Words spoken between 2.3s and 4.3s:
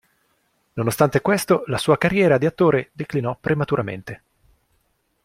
di attore declinò prematuramente.